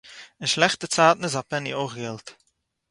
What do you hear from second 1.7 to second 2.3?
אױך געלט.